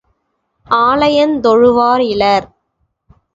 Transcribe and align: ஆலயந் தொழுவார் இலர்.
ஆலயந் 0.67 1.35
தொழுவார் 1.39 2.03
இலர். 2.05 2.47